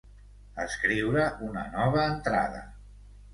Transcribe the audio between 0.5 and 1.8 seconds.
Escriure una